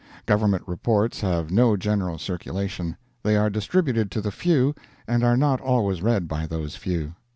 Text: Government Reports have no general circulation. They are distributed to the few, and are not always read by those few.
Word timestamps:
Government 0.25 0.63
Reports 0.65 1.19
have 1.21 1.51
no 1.51 1.77
general 1.77 2.17
circulation. 2.17 2.97
They 3.21 3.35
are 3.37 3.51
distributed 3.51 4.09
to 4.09 4.21
the 4.21 4.31
few, 4.31 4.73
and 5.07 5.23
are 5.23 5.37
not 5.37 5.61
always 5.61 6.01
read 6.01 6.27
by 6.27 6.47
those 6.47 6.75
few. 6.75 7.13